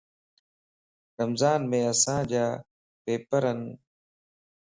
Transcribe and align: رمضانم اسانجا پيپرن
رمضانم 1.19 1.71
اسانجا 1.91 2.45
پيپرن 3.03 3.59